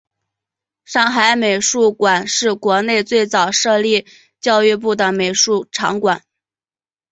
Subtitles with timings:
[0.83, 4.07] 上海美术馆是国内最早设立
[4.39, 6.23] 教育部的美术场馆。